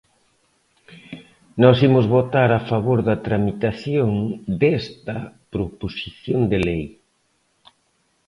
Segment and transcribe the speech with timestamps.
[1.61, 4.09] Nós imos votar a favor da tramitación
[4.61, 5.17] desta
[5.53, 6.83] proposición de lei.